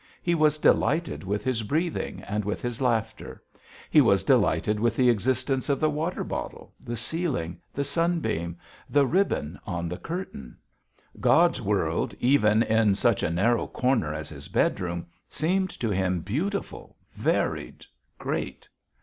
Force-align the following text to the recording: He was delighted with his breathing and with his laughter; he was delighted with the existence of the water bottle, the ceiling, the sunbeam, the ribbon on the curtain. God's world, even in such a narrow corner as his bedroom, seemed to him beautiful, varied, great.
He 0.23 0.33
was 0.33 0.57
delighted 0.57 1.23
with 1.23 1.43
his 1.43 1.61
breathing 1.61 2.23
and 2.23 2.43
with 2.43 2.59
his 2.59 2.81
laughter; 2.81 3.43
he 3.91 4.01
was 4.01 4.23
delighted 4.23 4.79
with 4.79 4.95
the 4.95 5.11
existence 5.11 5.69
of 5.69 5.79
the 5.79 5.91
water 5.91 6.23
bottle, 6.23 6.73
the 6.83 6.95
ceiling, 6.95 7.61
the 7.71 7.83
sunbeam, 7.83 8.57
the 8.89 9.05
ribbon 9.05 9.59
on 9.63 9.87
the 9.87 9.99
curtain. 9.99 10.57
God's 11.19 11.61
world, 11.61 12.15
even 12.19 12.63
in 12.63 12.95
such 12.95 13.21
a 13.21 13.29
narrow 13.29 13.67
corner 13.67 14.11
as 14.11 14.29
his 14.29 14.47
bedroom, 14.47 15.05
seemed 15.29 15.69
to 15.79 15.91
him 15.91 16.21
beautiful, 16.21 16.97
varied, 17.15 17.85
great. 18.17 18.67